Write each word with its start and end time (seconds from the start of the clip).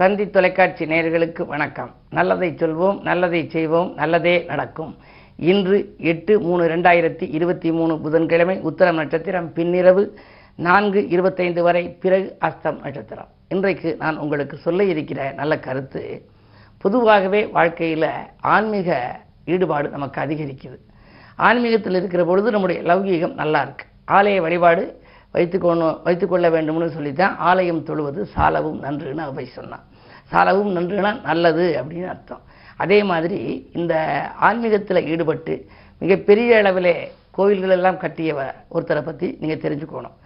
தந்தி 0.00 0.30
தொலைக்காட்சி 0.30 0.84
நேயர்களுக்கு 0.84 1.42
வணக்கம். 1.46 1.94
நல்லதை 2.10 2.48
சொல்வோம் 2.50 3.02
நல்லதை 3.02 3.48
செய்வோம் 3.48 3.94
நல்லதே 3.94 4.44
நடக்கும். 4.46 4.96
இன்று 5.36 5.94
எட்டு 5.98 6.40
மூணு 6.40 6.64
ரெண்டாயிரத்தி 6.64 7.26
இருபத்தி 7.30 7.72
மூணு 7.72 8.00
புதன்கிழமை 8.00 8.60
உத்தரம் 8.60 8.98
நட்சத்திரம் 9.00 9.48
பின்னிரவு 9.54 10.04
நான்கு 10.56 11.08
இருபத்தைந்து 11.08 11.62
வரை 11.62 11.82
பிறகு 11.88 12.36
அஸ்தம் 12.40 12.78
நட்சத்திரம். 12.82 13.28
இன்றைக்கு 13.48 13.96
நான் 13.98 14.16
உங்களுக்கு 14.16 14.56
சொல்ல 14.56 14.84
இருக்கிற 14.84 15.32
நல்ல 15.36 15.58
கருத்து 15.58 16.22
பொதுவாகவே 16.78 17.46
வாழ்க்கையில் 17.46 18.10
ஆன்மீக 18.40 19.18
ஈடுபாடு 19.44 19.88
நமக்கு 19.88 20.20
அதிகரிக்குது. 20.20 20.78
ஆன்மீகத்தில் 21.36 21.94
இருக்கிற 21.94 22.24
பொழுது 22.24 22.50
நம்முடைய 22.50 22.82
லௌகீகம் 22.82 23.34
நல்லா 23.34 23.62
இருக்கு. 23.62 23.86
ஆலய 24.12 24.40
வழிபாடு 24.40 25.06
வைத்துக்கொணும் 25.34 26.02
வைத்துக்கொள்ள 26.02 26.46
வேண்டும்னு 26.50 26.88
சொல்லித்தான் 26.88 27.36
ஆலயம் 27.36 27.84
தொழுவது 27.84 28.22
சாலவும் 28.34 28.82
நன்றுன்னு 28.82 29.24
அவை 29.30 29.46
சொன்னான். 29.46 29.84
சாலவும் 30.24 30.72
நன்றுனா 30.76 31.10
நல்லது 31.22 31.66
அப்படின்னு 31.80 32.08
அர்த்தம். 32.14 32.42
அதே 32.76 33.02
மாதிரி 33.02 33.40
இந்த 33.72 33.94
ஆன்மீகத்தில் 34.38 35.06
ஈடுபட்டு 35.06 35.54
மிகப்பெரிய 35.98 36.58
அளவில் 36.58 36.92
கோவில்கள் 37.30 37.70
எல்லாம் 37.70 37.96
கட்டிய 37.96 38.54
ஒருத்தரை 38.74 39.02
பற்றி 39.02 39.36
நீங்கள் 39.40 39.62
தெரிஞ்சுக்கணும். 39.64 40.16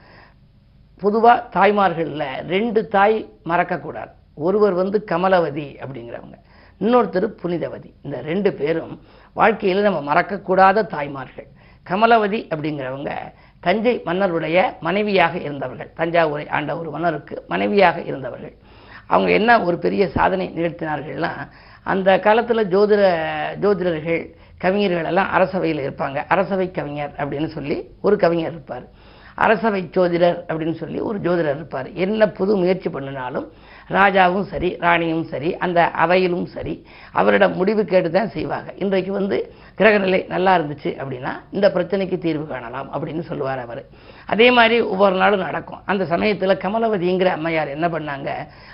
பொதுவாக 1.03 1.47
தாய்மார்களில் 1.59 2.27
ரெண்டு 2.47 2.89
தாய் 2.89 3.17
மறக்கக்கூடாது. 3.45 4.12
ஒருவர் 4.34 4.73
வந்து 4.73 5.05
கமலவதி 5.11 5.67
அப்படிங்கிறவங்க. 5.84 6.37
இன்னொருத்தர் 6.81 7.27
புனிதவதி. 7.43 7.91
இந்த 8.03 8.21
ரெண்டு 8.21 8.53
பேரும் 8.53 9.01
வாழ்க்கையில் 9.33 9.87
நம்ம 9.87 10.15
மறக்கக்கூடாத 10.15 10.87
தாய்மார்கள். 10.87 11.48
கமலவதி 11.91 12.41
அப்படிங்கிறவங்க 12.55 13.12
தஞ்சை 13.66 13.95
மன்னருடைய 14.05 14.59
மனைவியாக 14.80 15.34
இருந்தவர்கள். 15.39 15.91
தஞ்சாவூரை 15.97 16.45
ஆண்ட 16.57 16.70
ஒரு 16.79 16.91
மன்னருக்கு 16.91 17.34
மனைவியாக 17.48 17.98
இருந்தவர்கள். 18.11 18.55
அவங்க 19.06 19.31
என்ன 19.31 19.50
ஒரு 19.69 19.77
பெரிய 19.84 20.03
சாதனை 20.17 20.47
நிகழ்த்தினார்கள்னா 20.56 21.31
அந்த 21.92 22.09
காலத்தில் 22.27 22.70
ஜோதிட 22.75 23.03
ஜோதிடர்கள் 23.62 24.22
கவிஞர்கள் 24.59 25.09
எல்லாம் 25.11 25.31
அரசவையில் 25.37 25.83
இருப்பாங்க. 25.87 26.19
அரசவை 26.28 26.67
கவிஞர் 26.70 27.14
அப்படின்னு 27.19 27.48
சொல்லி 27.56 27.77
ஒரு 28.06 28.17
கவிஞர் 28.17 28.50
இருப்பார். 28.50 28.84
அரசவை 29.34 29.91
ஜோதிடர் 29.97 30.38
அப்படின்னு 30.48 30.75
சொல்லி 30.75 31.00
ஒரு 31.00 31.19
ஜோதிடர் 31.19 31.55
இருப்பார். 31.55 31.92
என்ன 31.92 32.28
புது 32.28 32.56
முயற்சி 32.56 32.88
பண்ணினாலும் 32.88 33.52
ராஜாவும் 33.88 34.42
சரி 34.42 34.77
ராணியும் 34.80 35.25
சரி 35.25 35.56
அந்த 35.56 35.91
அவையிலும் 36.00 36.44
சரி 36.44 36.86
அவரிடம் 37.12 37.56
முடிவு 37.56 37.84
கேட்டு 37.84 38.10
தான் 38.10 38.30
செய்வாங்க. 38.30 38.72
இன்றைக்கு 38.77 39.12
வந்து 39.12 39.55
கிரகநிலை 39.78 40.28
நல்லா 40.28 40.58
இருந்துச்சு 40.58 40.91
அப்படின்னா 41.03 41.33
இந்த 41.50 41.69
பிரச்சனைக்கு 41.75 42.19
தீர்வு 42.19 42.47
காணலாம் 42.47 42.88
அப்படின்னு 42.94 43.20
சொல்லுவார் 43.20 43.58
அவர். 43.58 43.84
அதே 44.27 44.50
மாதிரி 44.50 44.80
ஒவ்வொரு 44.80 45.16
நாளும் 45.16 45.41
நடக்கும். 45.41 45.80
அந்த 45.84 46.05
சமயத்தில் 46.05 46.60
கமலவதிங்கிற 46.64 47.25
அம்மையார் 47.25 47.69
என்ன 47.69 47.88
பண்ணாங்க? 47.88 48.30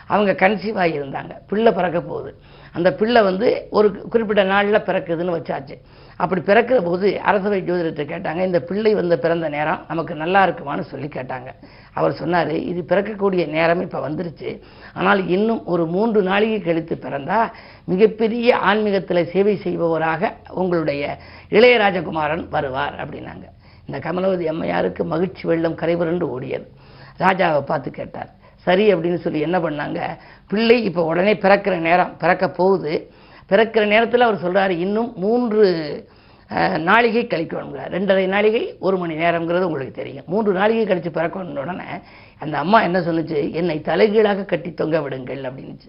அவங்க 0.06 0.48
கன்சீவாகி 0.48 0.96
இருந்தாங்க. 1.00 1.30
பிள்ளை 1.46 1.72
பிறக்க 1.72 2.00
போகுது. 2.00 2.36
அந்த 2.76 2.88
பிள்ளை 3.00 3.20
வந்து 3.28 3.48
ஒரு 3.78 3.88
குறிப்பிட்ட 4.12 4.42
நாளில் 4.52 4.86
பிறக்குதுன்னு 4.88 5.36
வச்சாச்சு. 5.38 5.76
அப்படி 6.22 6.40
பிறக்கிற 6.48 6.78
போது 6.86 7.08
அரசவை 7.30 7.58
ஜோதிடத்தை 7.68 8.04
கேட்டாங்க 8.12 8.40
இந்த 8.48 8.60
பிள்ளை 8.68 8.92
வந்த 8.94 9.14
பிறந்த 9.24 9.48
நேரம் 9.48 9.82
நமக்கு 9.90 10.14
நல்லா 10.22 10.40
இருக்குமான்னு 10.46 10.84
சொல்லி 10.92 11.08
கேட்டாங்க. 11.16 11.50
அவர் 11.98 12.18
சொன்னார் 12.20 12.50
இது 12.70 12.80
பிறக்கக்கூடிய 12.90 13.44
நேரம் 13.56 13.82
இப்போ 13.86 14.00
வந்துருச்சு. 14.08 14.50
ஆனால் 14.98 15.20
இன்னும் 15.36 15.62
ஒரு 15.72 15.86
மூன்று 15.94 16.22
நாளிகை 16.30 16.58
கழித்து 16.62 16.96
பிறந்தா 17.04 17.38
மிகப்பெரிய 17.92 18.56
ஆன்மீகத்தில் 18.70 19.30
சேவை 19.34 19.56
செய்பவராக 19.66 20.32
உங்களுடைய 20.62 21.18
இளையராஜகுமாரன் 21.58 22.44
வருவார் 22.56 22.96
அப்படின்னாங்க. 23.04 23.46
இந்த 23.86 23.98
கமலவதி 24.08 24.46
அம்மையாருக்கு 24.54 25.04
மகிழ்ச்சி 25.14 25.44
வெள்ளம் 25.50 25.78
கரைபுரண்டு 25.82 26.26
ஓடியது. 26.34 26.66
ராஜாவை 27.24 27.62
பார்த்து 27.70 27.90
கேட்டார் 27.90 28.32
சரி 28.68 28.86
அப்படின்னு 28.94 29.20
சொல்லி 29.24 29.40
என்ன 29.48 29.58
பண்ணாங்க? 29.64 30.00
பிள்ளை 30.52 30.78
இப்போ 30.90 31.02
உடனே 31.12 31.34
பிறக்கிற 31.46 31.74
நேரம் 31.88 32.14
பிறக்க 32.22 32.44
போகுது. 32.60 32.94
பிறக்கிற 33.50 33.82
நேரத்தில் 33.94 34.26
அவர் 34.28 34.44
சொல்கிறாரு 34.46 34.74
இன்னும் 34.86 35.10
மூன்று 35.24 35.64
நாளிகை 36.88 37.22
கழிக்கணுங்கிறார் 37.30 37.90
ரெண்டரை 37.94 38.22
நாளிகை 38.34 38.62
ஒரு 38.86 38.96
மணி 39.00 39.14
நேரங்கிறது 39.22 39.66
உங்களுக்கு 39.68 39.94
தெரியும். 40.00 40.26
மூன்று 40.32 40.50
நாளிகை 40.58 40.84
கழித்து 40.90 41.10
பிறக்கணும் 41.16 41.62
உடனே 41.62 41.88
அந்த 42.42 42.54
அம்மா 42.62 42.78
என்ன 42.86 42.98
சொன்னுச்சு 43.06 43.38
என்னை 43.60 43.76
தலைகீழாக 43.88 44.46
கட்டி 44.52 44.70
தொங்க 44.80 44.96
விடுங்கள் 45.04 45.42
அப்படின்னுச்சு. 45.48 45.88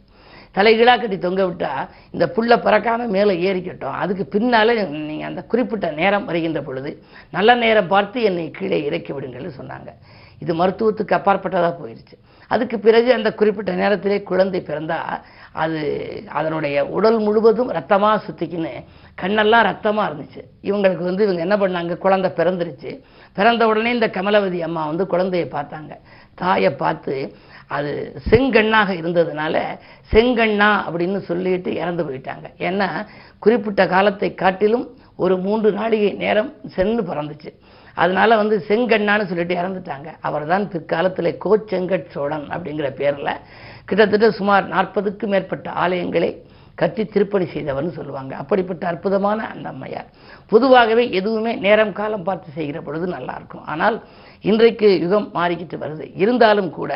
தலைகீழாக 0.58 1.00
கட்டி 1.02 1.18
தொங்க 1.28 1.42
விட்டால் 1.48 1.84
இந்த 2.16 2.26
புல்லை 2.36 2.58
பறக்காமல் 2.66 3.14
மேலே 3.16 3.34
ஏறிக்கட்டும். 3.50 3.98
அதுக்கு 4.04 4.26
பின்னால் 4.36 4.74
நீங்கள் 5.10 5.30
அந்த 5.32 5.42
குறிப்பிட்ட 5.52 5.90
நேரம் 6.02 6.28
வருகின்ற 6.30 6.62
பொழுது 6.68 6.92
நல்ல 7.38 7.56
நேரம் 7.66 7.92
பார்த்து 7.94 8.28
என்னை 8.30 8.46
கீழே 8.60 8.80
இறக்கி 8.90 9.14
விடுங்கள்னு 9.18 9.54
சொன்னாங்க. 9.60 9.92
இது 10.44 10.52
மருத்துவத்துக்கு 10.62 11.18
அப்பாற்பட்டதாக 11.20 11.74
போயிடுச்சு 11.82 12.18
அதுக்கு 12.54 12.78
பிறகு 12.86 13.10
அந்த 13.14 13.30
குறிப்பிட்ட 13.40 13.72
நேரத்திலே 13.82 14.18
குழந்தை 14.32 14.60
பிறந்தா 14.62 15.00
அது 15.62 15.80
அதனுடைய 16.40 16.78
உடல் 16.98 17.20
முழுவதும் 17.20 17.72
ரத்தமாக 17.78 18.24
சுற்றிக்கின்னு 18.26 18.74
கண்ணெல்லாம் 19.22 19.68
ரத்தமாக 19.70 20.10
இருந்துச்சு. 20.10 20.42
இவங்களுக்கு 20.70 21.04
வந்து 21.10 21.26
இவங்க 21.28 21.42
என்ன 21.46 21.56
பண்ணாங்க? 21.64 21.98
குழந்தை 22.06 22.30
பிறந்துருச்சு. 22.40 22.92
பிறந்த 23.38 23.64
உடனே 23.68 23.90
இந்த 23.98 24.08
கமலவதி 24.08 24.60
அம்மா 24.68 24.84
வந்து 24.86 25.06
குழந்தையை 25.08 25.48
பார்த்தாங்க. 25.52 25.94
தாயை 26.36 26.72
பார்த்து 26.84 27.16
அது 27.78 27.92
செங்கண்ணாக 28.30 28.90
இருந்ததுனால 29.02 29.56
செங்கண்ணா 30.12 30.70
அப்படின்னு 30.88 31.20
சொல்லிட்டு 31.30 31.72
இறந்து 31.82 32.04
போயிட்டாங்க. 32.04 32.48
ஏன்னா 32.68 32.88
குறிப்பிட்ட 33.40 33.82
காலத்தை 33.88 34.30
காட்டிலும் 34.44 34.86
ஒரு 35.24 35.38
மூன்று 35.38 35.70
நாளிகை 35.72 36.12
நேரம் 36.24 36.54
சென்று 36.76 37.04
பிறந்துச்சு. 37.04 37.52
அதனால 38.04 38.38
வந்து 38.42 38.56
செங்கண்ணான்னு 38.70 39.30
சொல்லிட்டு 39.32 39.56
இறந்துட்டாங்க. 39.62 40.10
அவர் 40.28 40.46
தான் 40.54 40.66
பிற்காலத்தில் 40.74 41.38
கோச்செங்கட் 41.46 42.08
சோழன் 42.16 42.46
அப்படிங்கிற 42.56 42.90
பேரில் 43.00 43.34
கிட்டத்தட்ட 43.90 44.30
சுமார் 44.40 44.66
நாற்பதுக்கு 44.76 45.28
மேற்பட்ட 45.34 45.70
ஆலயங்களை 45.84 46.32
கட்டி 46.82 47.04
திருப்பணி 47.14 47.46
செய்தவர்னு 47.54 47.94
சொல்லுவாங்க. 47.98 48.34
அப்படிப்பட்ட 48.42 48.84
அற்புதமான 48.92 49.40
அந்த 49.54 49.66
அம்மையார். 49.74 50.10
பொதுவாகவே 50.52 51.04
எதுவுமே 51.20 51.54
நேரம் 51.66 51.98
காலம் 52.00 52.28
பார்த்து 52.28 52.50
செய்கிற 52.58 52.80
பொழுது 52.86 53.08
நல்லாயிருக்கும் 53.16 53.66
ஆனால் 53.74 53.98
இன்றைக்கு 54.50 54.90
யுகம் 55.04 55.28
மாறிக்கிட்டு 55.38 55.78
வருது. 55.82 56.06
இருந்தாலும் 56.24 56.70
கூட 56.78 56.92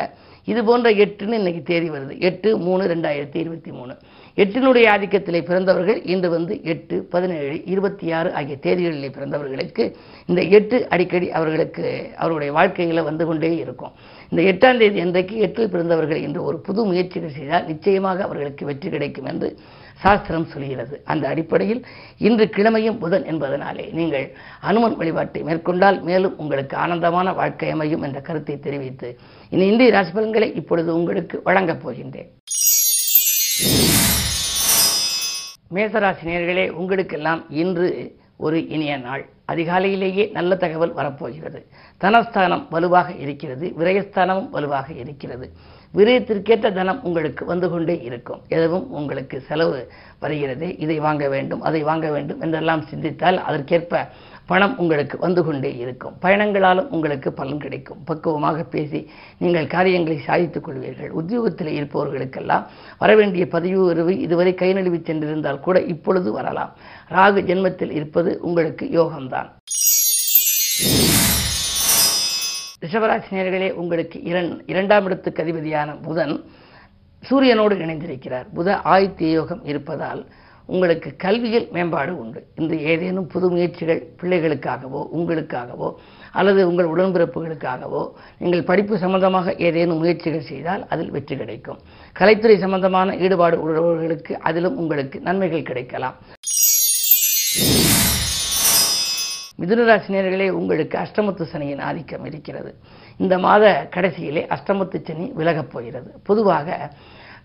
இது 0.50 0.60
போன்ற 0.64 0.88
எட்டுன்னு 1.04 1.38
இன்னைக்கு 1.40 1.62
தேதி 1.62 1.88
வருது. 1.90 2.14
எட்டு 2.28 2.58
மூணு 2.58 2.84
ரெண்டாயிரத்தி 2.84 3.38
இருபத்தி 3.42 3.70
மூணு. 3.70 3.94
எட்டினுடைய 4.42 4.86
ஆதிக்கத்திலே 4.94 5.40
பிறந்தவர்கள் 5.48 6.00
இன்று 6.12 6.28
வந்து 6.30 6.54
எட்டு 6.72 6.96
பதினேழு 7.12 7.64
இருபத்தி 7.64 8.06
ஆறு 8.12 8.30
ஆகிய 8.32 8.56
தேதிகளிலே 8.66 9.10
பிறந்தவர்களுக்கு 9.16 9.84
இந்த 10.26 10.42
எட்டு 10.58 10.78
அடிக்கடி 10.88 11.30
அவர்களுக்கு 11.30 11.84
அவருடைய 12.16 12.52
வாழ்க்கையில் 12.52 13.06
வந்து 13.08 13.26
கொண்டே 13.26 13.50
இருக்கும். 13.56 13.92
இந்த 14.32 14.42
எட்டாம் 14.52 14.80
தேதி 14.82 15.00
அன்றைக்கு 15.00 15.36
எட்டில் 15.46 15.72
பிறந்தவர்கள் 15.74 16.20
இன்று 16.26 16.42
ஒரு 16.42 16.58
புது 16.58 16.84
முயற்சிகள் 16.84 17.36
செய்தால் 17.38 17.66
நிச்சயமாக 17.66 18.22
அவர்களுக்கு 18.22 18.64
வெற்றி 18.66 18.90
கிடைக்கும் 18.90 19.30
என்று 19.32 19.50
சாஸ்திரம் 19.94 20.46
சொல்கிறது. 20.46 21.00
அந்த 21.04 21.28
அடிப்படையில் 21.28 21.86
இன்று 22.18 22.44
கிழமையும் 22.44 22.98
புதன் 22.98 23.24
என்பதனாலே 23.24 23.92
நீங்கள் 23.92 24.36
அனுமன் 24.60 24.96
வழிபாட்டை 24.96 25.42
மேற்கொண்டால் 25.42 26.02
மேலும் 26.02 26.38
உங்களுக்கு 26.38 26.76
ஆனந்தமான 26.76 27.32
வாழ்க்கை 27.32 27.70
அமையும் 27.70 28.02
என்ற 28.02 28.20
கருத்தை 28.20 28.58
தெரிவித்து 28.58 29.18
இனி 29.50 29.66
இந்திய 29.66 29.90
ராசிபலன்களை 29.90 30.54
இப்பொழுது 30.54 30.94
உங்களுக்கு 30.94 31.40
வழங்கப் 31.44 31.88
போகின்றேன். 31.88 32.28
மேசராசினியர்களே 35.74 36.70
உங்களுக்கெல்லாம் 36.70 37.50
இன்று 37.50 38.16
ஒரு 38.36 38.68
இனிய 38.68 38.96
நாள். 38.96 39.28
அதிகாலையிலேயே 39.52 40.30
நல்ல 40.30 40.56
தகவல் 40.56 40.92
வரப்போகிறது. 40.92 41.66
தனஸ்தானம் 42.04 42.64
வலுவாக 42.74 43.08
இருக்கிறது 43.24 43.66
விரயஸ்தானமும் 43.78 44.50
வலுவாக 44.56 44.88
இருக்கிறது. 45.02 45.48
விரயத்திற்கேற்ற 45.96 46.68
தனம் 46.78 47.02
உங்களுக்கு 47.08 47.42
வந்து 47.50 47.66
கொண்டே 47.72 47.94
இருக்கும். 48.08 48.40
எதுவும் 48.56 48.86
உங்களுக்கு 48.98 49.36
செலவு 49.48 49.80
வருகிறது 50.22 50.66
இதை 50.84 50.96
வாங்க 51.06 51.24
வேண்டும் 51.34 51.62
அதை 51.68 51.80
வாங்க 51.90 52.06
வேண்டும் 52.14 52.40
என்றெல்லாம் 52.40 52.82
சிந்தித்தால் 52.90 53.38
அதற்கேற்ப 53.48 54.00
பணம் 54.50 54.74
உங்களுக்கு 54.82 55.16
வந்து 55.18 55.42
கொண்டே 55.44 55.70
இருக்கும். 55.82 56.16
பயணங்களாலும் 56.22 56.90
உங்களுக்கு 56.94 57.28
பலன் 57.38 57.62
கிடைக்கும். 57.64 58.00
பக்குவமாக 58.08 58.64
பேசி 58.74 59.00
நீங்கள் 59.42 59.72
காரியங்களை 59.74 60.18
சாதித்துக் 60.26 60.66
கொள்வீர்கள். 60.66 61.12
உத்தியோகத்தில் 61.20 61.72
இருப்பவர்களுக்கெல்லாம் 61.78 62.66
வரவேண்டிய 62.98 63.46
பதிவு 63.56 63.80
உறவு 63.84 64.14
இதுவரை 64.26 64.54
கை 64.54 64.72
நழுவி 64.72 64.98
சென்றிருந்தால் 64.98 65.64
கூட 65.68 65.80
இப்பொழுது 65.94 66.32
வரலாம். 66.32 66.74
ராகு 67.16 67.42
ஜென்மத்தில் 67.50 67.94
இருப்பது 67.98 68.32
உங்களுக்கு 68.42 68.86
யோகம்தான். 69.00 69.50
ரிஷபராசினியர்களே 72.94 73.68
உங்களுக்கு 73.82 74.18
இரண் 74.30 74.50
இரண்டாம் 74.72 75.06
இடத்துக்கு 75.08 75.42
அதிபதியான 75.44 75.94
புதன் 76.06 76.34
சூரியனோடு 77.22 77.74
இணைந்திருக்கிறார். 77.84 78.46
புத 78.56 78.68
ஆயுத்திய 78.94 79.28
யோகம் 79.38 79.62
இருப்பதால் 79.70 80.20
உங்களுக்கு 80.74 81.08
கல்வியில் 81.24 81.66
மேம்பாடு 81.74 82.12
உண்டு. 82.22 82.40
இந்த 82.60 82.74
ஏதேனும் 82.92 83.26
புது 83.32 83.46
முயற்சிகள் 83.54 84.00
பிள்ளைகளுக்காகவோ 84.20 85.00
உங்களுக்காகவோ 85.16 85.88
அல்லது 86.38 86.60
உங்கள் 86.70 86.92
உடன்பிறப்புகளுக்காகவோ 86.92 88.02
நீங்கள் 88.42 88.66
படிப்பு 88.70 89.02
சம்பந்தமாக 89.04 89.56
ஏதேனும் 89.68 90.00
முயற்சிகள் 90.02 90.48
செய்தால் 90.52 90.84
அதில் 90.94 91.12
வெற்றி 91.16 91.36
கிடைக்கும். 91.42 91.82
கலைத்துறை 92.20 92.58
சம்பந்தமான 92.64 93.16
ஈடுபாடு 93.24 93.58
உள்ளவர்களுக்கு 93.64 94.34
அதிலும் 94.50 94.78
உங்களுக்கு 94.84 95.20
நன்மைகள் 95.28 95.68
கிடைக்கலாம். 95.72 96.16
மிதுனராசினியர்களே 99.64 100.48
உங்களுக்கு 100.50 100.98
அஷ்டமத்து 100.98 101.42
சனியின் 101.42 101.78
ஆதிக்கம் 101.78 102.24
இருக்கிறது. 102.24 102.74
இந்த 103.16 103.38
மாத 103.38 103.88
கடைசியிலே 103.96 104.44
அஷ்டமத்து 104.56 105.00
சனி 105.04 105.32
விலகப் 105.34 105.72
போகிறது. 105.72 106.10
பொதுவாக 106.22 106.90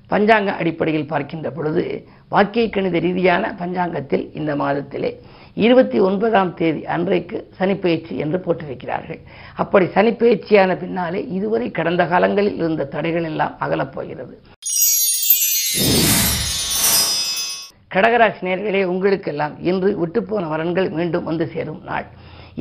பஞ்சாங்க 0.10 0.46
அடிப்படையில் 0.46 1.08
பார்க்கின்ற 1.08 1.50
பொழுது 1.50 1.84
வாக்கிய 2.30 2.70
கணித 2.70 3.00
ரீதியான 3.00 3.56
பஞ்சாங்கத்தில் 3.60 4.26
இந்த 4.34 4.56
மாதத்திலே 4.56 5.12
இருபத்தி 5.54 6.00
ஒன்பதாம் 6.00 6.54
தேதி 6.54 6.86
அன்றைக்கு 6.86 7.38
சனிப்பெயர்ச்சி 7.60 8.16
என்று 8.24 8.38
போட்டிருக்கிறார்கள். 8.46 9.20
அப்படி 9.56 9.86
சனிப்பெயர்ச்சியான 9.86 10.78
பின்னாலே 10.80 11.28
இதுவரை 11.28 11.72
கடந்த 11.72 12.06
காலங்களில் 12.06 12.56
இருந்த 12.56 12.86
தடைகள் 12.86 13.24
எல்லாம் 13.24 13.56
அகலப் 13.60 13.94
கடகராசி 17.94 18.42
நேர்களே 18.48 18.82
உங்களுக்கெல்லாம் 18.84 19.54
இன்று 19.70 19.90
விட்டுப்போன 20.02 20.50
வரன்கள் 20.52 20.90
மீண்டும் 20.98 21.24
வந்து 21.24 21.46
சேரும் 21.54 21.80
நாள். 21.84 22.06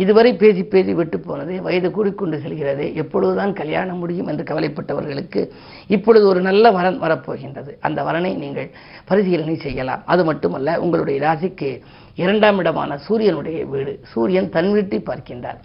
இதுவரை 0.03 0.31
பேசி 0.43 0.63
பேசி 0.73 0.93
விட்டு 0.95 1.19
போனது 1.21 1.55
வயது 1.63 1.89
கூடிக்கொண்டு 1.91 2.37
செல்கிறது. 2.41 2.85
எப்பொழுதுதான் 2.95 3.53
கல்யாணம் 3.53 3.99
முடியும் 3.99 4.27
என்று 4.27 4.45
கவலைப்பட்டவர்களுக்கு 4.51 5.41
இப்பொழுது 5.87 6.25
ஒரு 6.27 6.41
நல்ல 6.41 6.71
வரன் 6.71 6.99
வரப்போகின்றது. 7.03 7.73
அந்த 7.81 8.03
வரனை 8.03 8.33
நீங்கள் 8.45 8.71
பரிசீலனை 9.05 9.57
செய்யலாம். 9.57 10.03
அது 10.13 10.25
மட்டுமல்ல 10.25 10.79
உங்களுடைய 10.81 11.19
ராசிக்கு 11.27 11.71
இரண்டாம் 12.15 12.59
இடமான 12.59 12.99
சூரியனுடைய 12.99 13.67
வீடு. 13.75 13.95
சூரியன் 14.13 14.51
தன் 14.57 14.73
வீட்டை 14.73 15.01
பார்க்கின்றார். 15.01 15.61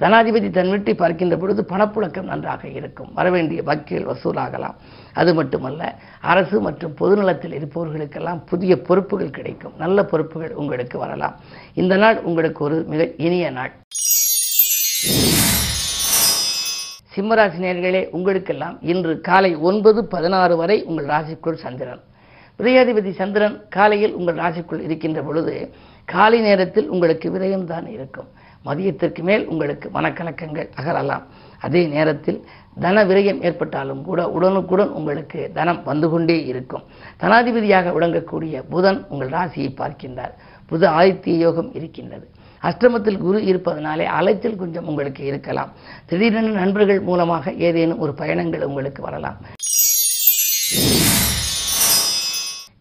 தனாதிபதி 0.00 0.50
தன் 0.50 0.70
வீட்டை 0.70 0.94
பார்க்கின்ற 0.94 1.36
பொழுது 1.36 1.62
பணப்புழக்கம் 1.68 2.30
நன்றாக 2.32 2.68
இருக்கும். 2.68 3.10
வரவேண்டிய 3.14 3.62
வக்கீல் 3.62 4.08
வசூலாகலாம். 4.08 4.74
அது 5.12 5.34
மட்டுமல்ல 5.34 5.98
அரசு 6.20 6.60
மற்றும் 6.60 6.94
பொதுநலத்தில் 7.00 7.54
இருப்பவர்களுக்கெல்லாம் 7.58 8.40
புதிய 8.44 8.82
பொறுப்புகள் 8.82 9.30
கிடைக்கும். 9.30 9.72
நல்ல 9.78 10.04
பொறுப்புகள் 10.04 10.52
உங்களுக்கு 10.52 10.98
வரலாம். 10.98 11.36
இந்த 11.74 11.96
நாள் 11.96 12.18
உங்களுக்கு 12.22 12.64
ஒரு 12.64 12.84
மிக 12.88 13.08
இனிய 13.16 13.50
நாள். 13.50 13.72
சிம்மராசினியர்களே 17.16 18.08
உங்களுக்கெல்லாம் 18.10 18.78
இன்று 18.92 19.20
காலை 19.20 19.54
ஒன்பது 19.54 20.04
பதினாறு 20.04 20.56
வரை 20.56 20.82
உங்கள் 20.82 21.06
ராசிக்குள் 21.06 21.62
சந்திரன். 21.64 22.00
விரையாதிபதி 22.58 23.10
சந்திரன் 23.10 23.56
காலையில் 23.68 24.12
உங்கள் 24.12 24.34
ராசிக்குள் 24.34 24.80
இருக்கின்ற 24.80 25.22
பொழுது 25.22 25.54
காலை 26.04 26.40
நேரத்தில் 26.40 26.88
உங்களுக்கு 26.88 27.30
விரயம் 27.30 27.64
தான் 27.64 27.86
இருக்கும். 27.86 28.28
மதியத்திற்கு 28.66 29.22
மேல் 29.28 29.46
உங்களுக்கு 29.46 29.86
மனக்கலக்கங்கள் 29.94 30.68
அகரலாம் 30.80 31.24
அதே 31.66 31.82
நேரத்தில் 31.86 32.38
தன 32.80 33.04
விரயம் 33.04 33.40
ஏற்பட்டாலும் 33.48 34.02
கூட 34.02 34.20
உடனுக்குடன் 34.36 34.92
உங்களுக்கு 34.98 35.50
தனம் 35.54 35.82
வந்து 35.84 36.08
கொண்டே 36.10 36.36
இருக்கும். 36.46 36.84
தனாதிபதியாக 37.22 37.92
விளங்கக்கூடிய 37.96 38.62
புதன் 38.72 39.00
உங்கள் 39.08 39.32
ராசியை 39.36 39.70
பார்க்கின்றார். 39.80 40.34
புத 40.70 40.82
ஆதித்ய 41.00 41.36
யோகம் 41.46 41.70
இருக்கின்றது. 41.74 42.26
அஷ்டமத்தில் 42.62 43.18
குரு 43.18 43.38
இருப்பதனாலே 43.44 44.04
அலைச்சல் 44.18 44.60
கொஞ்சம் 44.62 44.86
உங்களுக்கு 44.86 45.22
இருக்கலாம். 45.30 45.72
திடீரென 46.06 46.52
நண்பர்கள் 46.60 47.00
மூலமாக 47.00 47.52
ஏதேனும் 47.66 47.98
ஒரு 47.98 48.14
பயணங்கள் 48.14 48.68
உங்களுக்கு 48.70 49.02
வரலாம். 49.02 49.38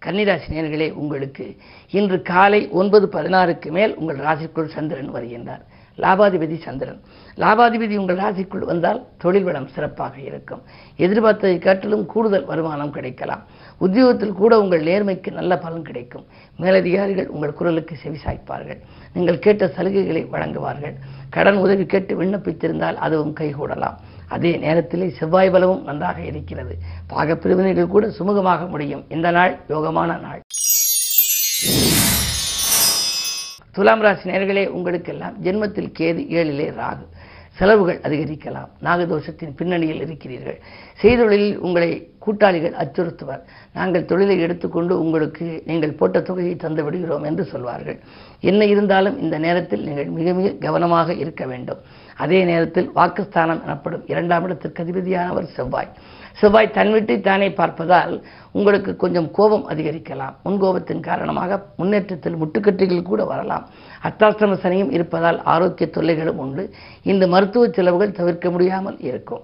கன்னிராசி 0.06 0.48
நேர்களே 0.50 0.92
உங்களுக்கு 0.92 1.46
இன்று 1.90 2.22
காலை 2.22 2.70
ஒன்பது 2.70 3.10
பதினாறுக்கு 3.12 3.70
மேல் 3.72 3.96
உங்கள் 3.96 4.18
ராசிக்குள் 4.18 4.74
சந்திரன் 4.76 5.14
வருகின்றார். 5.14 5.64
லாபாதிபதி 5.98 6.58
சந்திரன். 6.62 7.00
லாபாதிபதி 7.38 7.96
உங்கள் 7.98 8.18
ராசிக்குள் 8.18 8.66
வந்தால் 8.72 9.00
தொழில் 9.18 9.44
வளம் 9.44 9.68
சிறப்பாக 9.68 10.16
இருக்கும். 10.20 10.62
எதிர்பார்த்ததை 10.98 11.58
காட்டிலும் 11.60 12.06
கூடுதல் 12.06 12.46
வருமானம் 12.46 12.92
கிடைக்கலாம். 12.92 13.44
உத்தியோகத்தில் 13.78 14.34
கூட 14.34 14.60
உங்கள் 14.60 14.84
நேர்மைக்கு 14.84 15.32
நல்ல 15.32 15.58
பலன் 15.58 15.88
கிடைக்கும். 15.90 16.26
மேலதிகாரிகள் 16.60 17.28
உங்கள் 17.28 17.54
குரலுக்கு 17.54 17.98
செவிசாய்ப்பார்கள் 18.04 18.82
நீங்கள் 19.14 19.40
கேட்ட 19.40 19.72
சலுகைகளை 19.78 20.24
வழங்குவார்கள். 20.30 20.96
கடன் 21.30 21.56
உதவி 21.56 21.86
கேட்டு 21.86 22.24
விண்ணப்பித்திருந்தால் 22.24 22.96
அதுவும் 22.96 23.36
கைகூடலாம். 23.40 23.96
அதே 24.36 24.52
நேரத்திலே 24.58 25.08
செவ்வாய் 25.20 25.50
பலமும் 25.50 25.84
நன்றாக 25.84 26.20
இருக்கிறது. 26.32 26.74
பாகப்பிரிவினைகள் 27.10 27.94
கூட 27.96 28.06
சுமூகமாக 28.20 28.62
முடியும். 28.68 29.04
இந்த 29.10 29.32
நாள் 29.32 29.54
யோகமான 29.70 30.12
நாள். 30.26 30.42
துலாம் 33.72 34.02
ராசி 34.02 34.30
நேர்களே 34.30 34.64
உங்களுக்கெல்லாம் 34.78 35.36
ஜென்மத்தில் 35.44 35.94
கேது 36.00 36.22
ஏழிலே 36.38 36.68
ராகு. 36.82 37.06
செலவுகள் 37.60 38.00
அதிகரிக்கலாம். 38.04 38.70
நாகதோஷத்தின் 38.84 39.56
பின்னணியில் 39.56 40.02
இருக்கிறீர்கள். 40.02 40.60
செய்தொழிலில் 41.02 41.58
உங்களை 41.58 41.90
கூட்டாளிகள் 42.20 42.74
அச்சுறுத்துவர். 42.74 43.42
நாங்கள் 43.74 44.06
தொழிலை 44.06 44.40
எடுத்துக்கொண்டு 44.40 44.94
உங்களுக்கு 45.00 45.64
நீங்கள் 45.66 45.98
போட்ட 46.00 46.22
தொகையை 46.22 46.56
தந்து 46.56 46.84
விடுகிறோம் 46.84 47.24
என்று 47.24 47.44
சொல்வார்கள். 47.44 48.00
என்ன 48.40 48.66
இருந்தாலும் 48.66 49.20
இந்த 49.20 49.38
நேரத்தில் 49.38 49.84
நீங்கள் 49.84 50.10
மிக 50.20 50.34
மிக 50.34 50.50
கவனமாக 50.50 51.14
இருக்க 51.14 51.46
வேண்டும். 51.46 51.82
அதே 52.18 52.44
நேரத்தில் 52.44 52.90
வாக்குஸ்தானம் 52.96 53.64
எனப்படும் 53.64 54.04
இரண்டாம் 54.08 54.44
இடத்திற்கு 54.44 54.84
அதிபதியானவர் 54.84 55.54
செவ்வாய். 55.58 55.94
செவ்வாய் 56.40 56.74
தன் 56.78 56.92
வீட்டை 56.92 57.16
தானே 57.22 57.48
பார்ப்பதால் 57.50 58.14
உங்களுக்கு 58.58 58.92
கொஞ்சம் 59.04 59.32
கோபம் 59.32 59.66
அதிகரிக்கலாம். 59.70 60.36
முன்கோபத்தின் 60.46 61.06
காரணமாக 61.10 61.60
முன்னேற்றத்தில் 61.78 62.40
முட்டுக்கட்டைகள் 62.42 63.10
கூட 63.12 63.24
வரலாம். 63.26 63.66
அத்தாஷ்டம 64.10 64.58
சனியும் 64.64 64.94
இருப்பதால் 64.98 65.40
ஆரோக்கிய 65.54 65.90
தொல்லைகளும் 65.98 66.42
உண்டு. 66.46 66.66
இந்த 67.04 67.28
மருத்துவ 67.28 67.68
செலவுகள் 67.78 68.18
தவிர்க்க 68.20 68.50
முடியாமல் 68.50 69.00
இருக்கும். 69.10 69.44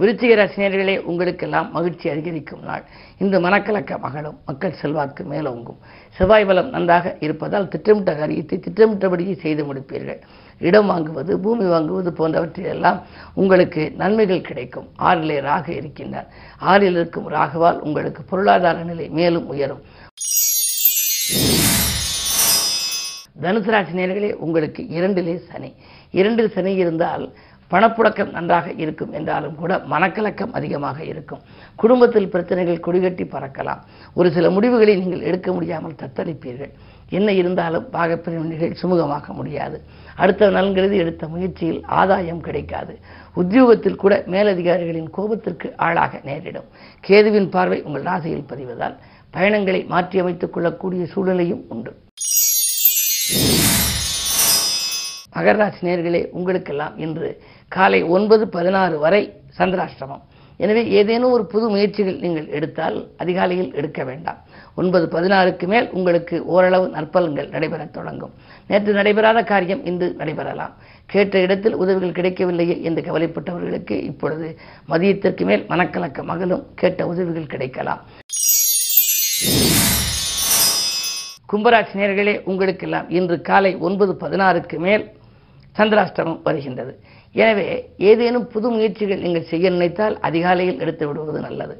விருச்சிக 0.00 0.32
ரசிகர்களே 0.38 0.94
உங்களுக்கெல்லாம் 1.10 1.68
மகிழ்ச்சி 1.76 2.06
அதிகரிக்கும் 2.10 2.62
நாள். 2.62 2.82
இந்த 3.18 3.36
மனக்கலக்கம் 3.40 4.04
அகலும் 4.08 4.36
மக்கள் 4.48 4.76
செல்வாக்கு 4.80 5.22
மேலோங்கும். 5.30 5.78
செவ்வாய் 6.18 6.46
பலம் 6.46 6.70
நன்றாக 6.74 7.14
இருப்பதால் 7.26 7.70
திட்டமிட்ட 7.72 8.12
காரியத்தை 8.20 8.58
திட்டமிட்டபடியே 8.66 9.34
செய்து 9.44 9.64
முடிப்பீர்கள். 9.64 10.20
இடம் 10.58 10.90
வாங்குவது 10.90 11.36
பூமி 11.36 11.64
வாங்குவது 11.64 12.10
போன்றவற்றிலெல்லாம் 12.18 13.00
உங்களுக்கு 13.34 13.92
நன்மைகள் 13.96 14.40
கிடைக்கும். 14.40 14.88
ஆறிலே 14.98 15.40
ராக 15.40 15.72
இருக்கின்றார். 15.72 16.26
ஆறில் 16.58 16.90
இருக்கும் 16.90 17.30
ராகவால் 17.30 17.78
உங்களுக்கு 17.78 18.22
பொருளாதார 18.22 18.82
நிலை 18.82 19.08
மேலும் 19.08 19.46
உயரும். 19.46 19.82
தனுசு 23.42 23.70
ராசி 23.70 23.92
நேர்களே 23.92 24.32
உங்களுக்கு 24.32 24.82
இரண்டிலே 24.82 25.36
சனி. 25.36 25.74
இரண்டில் 26.10 26.50
சனி 26.50 26.74
இருந்தால் 26.74 27.32
பணப்புழக்கம் 27.70 28.30
நன்றாக 28.30 28.72
இருக்கும் 28.72 29.12
என்றாலும் 29.12 29.54
கூட 29.54 29.78
மனக்கலக்கம் 29.78 30.52
அதிகமாக 30.52 31.04
இருக்கும். 31.04 31.40
குடும்பத்தில் 31.74 32.28
பிரச்சனைகள் 32.28 32.84
கொடிகட்டி 32.86 33.24
பறக்கலாம். 33.24 33.80
ஒரு 34.14 34.30
சில 34.30 34.50
முடிவுகளை 34.50 34.96
நீங்கள் 34.96 35.20
எடுக்க 35.20 35.52
முடியாமல் 35.52 35.98
தத்தளிப்பீர்கள். 36.02 36.72
என்ன 37.10 37.32
இருந்தாலும் 37.32 37.88
பாகப்பிரிவினைகள் 37.92 38.76
சுமூகமாக்க 38.82 39.26
முடியாது. 39.26 39.82
அடுத்த 40.16 40.50
நலன்கிறது 40.50 40.96
எடுத்த 40.96 41.28
முயற்சியில் 41.28 41.84
ஆதாயம் 41.84 42.40
கிடைக்காது. 42.40 42.98
உத்தியோகத்தில் 43.34 43.96
கூட 43.96 44.22
மேலதிகாரிகளின் 44.26 45.10
கோபத்திற்கு 45.16 45.72
ஆளாக 45.76 46.20
நேரிடும். 46.24 46.64
கேதுவின் 47.08 47.50
பார்வை 47.50 47.82
உங்கள் 47.82 48.02
ராசியில் 48.02 48.46
பதிவதால் 48.48 48.96
பயணங்களை 49.30 49.86
மாற்றியமைத்துக் 49.90 50.50
கொள்ளக்கூடிய 50.50 51.06
சூழ்நிலையும் 51.06 51.64
உண்டு. 51.68 51.96
மகராசி 55.36 55.80
நேர்களே 55.80 56.28
உங்களுக்கெல்லாம் 56.30 56.98
இன்று 56.98 57.42
காலை 57.68 58.02
ஒன்பது 58.02 58.48
பதினாறு 58.48 58.98
வரை 58.98 59.40
சந்திராஷ்டிரமம் 59.58 60.22
எனவே 60.64 60.82
ஏதேனும் 60.98 61.34
ஒரு 61.36 61.44
புது 61.52 61.66
முயற்சிகள் 61.72 62.20
நீங்கள் 62.24 62.46
எடுத்தால் 62.58 62.96
அதிகாலையில் 63.22 63.74
எடுக்க 63.80 64.04
வேண்டாம். 64.04 64.38
ஒன்பது 64.74 65.06
பதினாறுக்கு 65.14 65.66
மேல் 65.72 65.86
உங்களுக்கு 65.98 66.36
ஓரளவு 66.54 66.86
நற்பலன்கள் 66.96 67.50
நடைபெறத் 67.54 67.92
தொடங்கும். 67.96 68.32
நேற்று 68.70 68.92
நடைபெறாத 68.92 69.42
காரியம் 69.42 69.84
இன்று 69.90 70.14
நடைபெறலாம். 70.18 70.72
கேட்ட 71.12 71.40
இடத்தில் 71.46 71.76
உதவிகள் 71.82 72.16
கிடைக்கவில்லையே 72.18 72.76
என்று 72.82 73.02
கவலைப்பட்டவர்களுக்கு 73.02 73.96
இப்பொழுது 74.10 74.48
மதியத்திற்கு 74.88 75.44
மேல் 75.50 75.64
மனக்கலக்கம் 75.68 76.30
மகளும் 76.32 76.64
கேட்ட 76.74 77.06
உதவிகள் 77.12 77.52
கிடைக்கலாம். 77.54 78.02
கும்பராசி 81.52 81.94
நேர்களே 82.00 82.34
உங்களுக்கெல்லாம் 82.44 83.06
இன்று 83.18 83.36
காலை 83.50 83.72
ஒன்பது 83.88 84.14
பதினாறுக்கு 84.22 84.78
மேல் 84.86 85.04
சந்திராஷ்டமம் 85.78 86.42
வருகின்றது. 86.42 86.92
எனவே 87.34 87.94
ஏதேனும் 88.10 88.46
புது 88.52 88.68
முயற்சிகள் 88.74 89.24
நீங்கள் 89.24 89.48
செய்ய 89.50 89.70
நினைத்தால் 89.70 90.16
அதிகாலையில் 90.28 90.80
எடுத்து 90.84 91.04
விடுவது 91.08 91.40
நல்லது. 91.40 91.74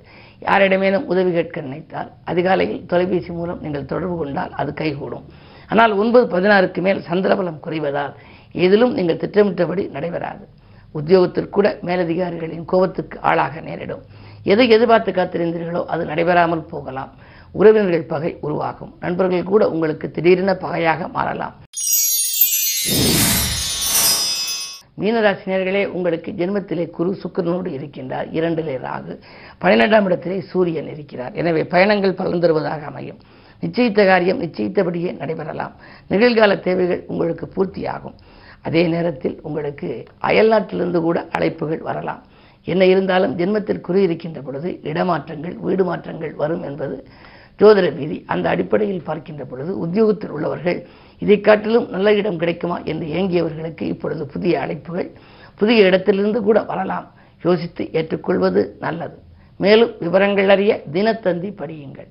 யாரிடமேனும் 0.46 1.06
உதவி 1.12 1.30
கேட்க 1.36 1.60
நினைத்தால் 1.60 2.10
அதிகாலையில் 2.24 2.82
தொலைபேசி 2.86 3.32
மூலம் 3.38 3.62
நீங்கள் 3.64 3.88
தொடர்பு 3.92 4.16
கொண்டால் 4.18 4.52
அது 4.60 4.72
கைகூடும். 4.80 5.24
ஆனால் 5.70 5.92
ஒன்பது 6.02 6.26
பதினாறுக்கு 6.34 6.80
மேல் 6.86 7.00
சந்திரபலம் 7.08 7.62
குறைவதால் 7.64 8.14
எதிலும் 8.64 8.94
நீங்கள் 8.98 9.20
திட்டமிட்டபடி 9.22 9.82
நடைபெறாது. 9.96 10.44
உத்தியோகத்தில் 10.98 11.54
கூட 11.56 11.78
மேலதிகாரிகளின் 11.88 12.64
கோபத்துக்கு 12.64 13.16
ஆளாக 13.30 13.60
நேரிடும். 13.60 14.04
எதை 14.52 14.66
எதிர்பார்த்து 14.68 15.12
காத்திருந்தீர்களோ 15.12 15.82
அது 15.84 16.04
நடைபெறாமல் 16.04 16.68
போகலாம். 16.72 17.10
உறவினர்கள் 17.54 18.10
பகை 18.12 18.38
உருவாகும். 18.46 18.92
நண்பர்கள் 19.00 19.50
கூட 19.52 19.70
உங்களுக்கு 19.70 20.10
திடீரென 20.10 20.54
பகையாக 20.54 21.08
மாறலாம். 21.16 21.56
மீனராசினியர்களே 24.98 25.86
உங்களுக்கு 25.86 26.32
ஜென்மத்திலே 26.32 26.90
குரு 26.90 27.10
சுக்கரனோடு 27.22 27.70
இருக்கின்றார். 27.78 28.28
இரண்டிலே 28.32 28.76
ராகு. 28.86 29.18
பன்னிரெண்டாம் 29.60 30.04
இடத்திலே 30.04 30.40
சூரியன் 30.40 30.88
இருக்கிறார். 30.92 31.32
எனவே 31.32 31.64
பயணங்கள் 31.64 32.14
பலன் 32.14 32.40
தருவதாக 32.40 32.86
அமையும். 32.86 33.20
நிச்சயித்த 33.62 34.06
காரியம் 34.06 34.42
நிச்சயித்தபடியே 34.42 35.10
நடைபெறலாம். 35.16 35.72
நிகழ்கால 36.10 36.60
தேவைகள் 36.60 37.04
உங்களுக்கு 37.06 37.48
பூர்த்தியாகும். 37.56 38.16
அதே 38.62 38.86
நேரத்தில் 38.86 39.38
உங்களுக்கு 39.42 40.04
அயல்நாட்டிலிருந்து 40.22 41.00
கூட 41.00 41.26
அழைப்புகள் 41.38 41.80
வரலாம். 41.80 42.22
என்ன 42.64 42.84
இருந்தாலும் 42.84 43.36
ஜென்மத்தில் 43.38 43.80
குறி 43.80 44.02
இருக்கின்ற 44.02 44.40
பொழுது 44.40 44.80
இடமாற்றங்கள் 44.82 45.56
வீடு 45.56 45.84
மாற்றங்கள் 45.84 46.34
வரும் 46.34 46.62
என்பது 46.62 47.06
ஜோதிட 47.58 47.94
விதி. 47.94 48.24
அந்த 48.26 48.48
அடிப்படையில் 48.48 49.02
பார்க்கின்ற 49.02 49.44
பொழுது 49.44 49.78
உத்தியோகத்தில் 49.78 50.30
உள்ளவர்கள் 50.30 50.86
இதை 51.18 51.40
காட்டிலும் 51.40 51.88
நல்ல 51.90 52.14
இடம் 52.14 52.38
கிடைக்குமா 52.38 52.78
என்று 52.78 53.06
ஏங்கியவர்களுக்கு 53.06 53.82
இப்பொழுது 53.82 54.26
புதிய 54.26 54.58
அழைப்புகள் 54.58 55.08
புதிய 55.54 55.86
இடத்திலிருந்து 55.86 56.42
கூட 56.42 56.62
வரலாம். 56.62 57.06
யோசித்து 57.42 57.88
ஏற்றுக்கொள்வது 57.92 58.76
நல்லது. 58.80 59.16
மேலும் 59.56 59.92
விவரங்கள் 60.00 60.48
அறிய 60.48 60.82
தினத்தந்தி 60.92 61.50
படியுங்கள். 61.60 62.08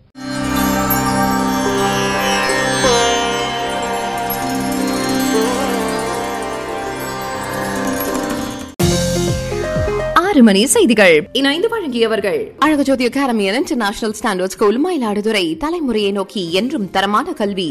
ஆறு 10.14 10.44
மணி 10.44 10.66
செய்திகள் 10.66 11.30
இணைந்து 11.32 11.68
வழங்கியவர்கள். 11.68 12.42
Alagajothi 12.66 13.06
academy 13.06 13.46
international 13.46 14.16
standard 14.20 14.56
school 14.56 14.80
Mayiladuthurai. 14.86 15.46
தலைமுறையை 15.64 16.12
நோக்கி 16.12 16.54
என்றும் 16.54 16.90
தரமான 16.92 17.34
கல்வி. 17.34 17.70